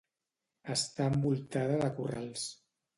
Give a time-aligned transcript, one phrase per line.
[0.77, 2.53] Està envoltada de corrals.